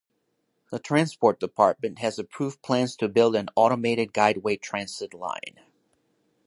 The 0.71 0.79
transport 0.79 1.39
department 1.39 1.99
has 1.99 2.17
approved 2.17 2.63
plans 2.63 2.95
to 2.95 3.07
build 3.07 3.35
an 3.35 3.49
Automated 3.55 4.13
Guideway 4.13 4.59
Transit 4.59 5.13
line. 5.13 5.59